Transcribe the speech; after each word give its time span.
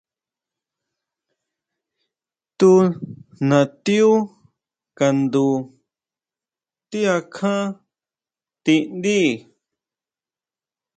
Tunatiú 2.57 4.09
kandu 4.97 5.47
ti 6.89 6.99
akján 7.15 7.63
tindíi. 8.63 9.31